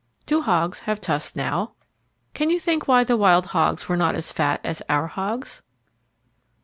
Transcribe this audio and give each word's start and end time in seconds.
Do 0.25 0.41
hogs 0.41 0.79
have 0.89 0.99
tusks 0.99 1.35
now? 1.35 1.73
Can 2.33 2.49
you 2.49 2.59
think 2.59 2.87
why 2.87 3.03
the 3.03 3.15
wild 3.15 3.45
hogs 3.53 3.87
were 3.87 3.95
not 3.95 4.15
as 4.15 4.31
fat 4.31 4.59
as 4.63 4.81
our 4.89 5.05
hogs? 5.05 5.61